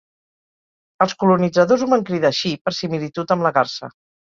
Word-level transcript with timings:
Els 1.07 1.13
colonitzadors 1.25 1.85
ho 1.85 1.91
van 1.95 2.09
cridar 2.11 2.33
així 2.35 2.57
per 2.67 2.77
similitud 2.83 3.41
amb 3.41 3.51
la 3.51 3.59
garsa. 3.63 3.97